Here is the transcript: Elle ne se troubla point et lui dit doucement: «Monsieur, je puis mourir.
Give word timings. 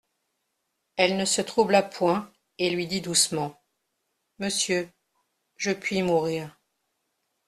Elle 0.95 1.15
ne 1.15 1.25
se 1.25 1.43
troubla 1.43 1.83
point 1.83 2.33
et 2.57 2.71
lui 2.71 2.87
dit 2.87 3.01
doucement: 3.01 3.61
«Monsieur, 4.39 4.89
je 5.57 5.69
puis 5.73 6.01
mourir. 6.01 6.59